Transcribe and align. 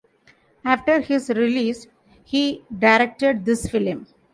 After 0.65 0.99
his 1.01 1.29
release 1.29 1.85
he 2.23 2.65
directed 2.79 3.45
this 3.45 3.69
film. 3.69 4.07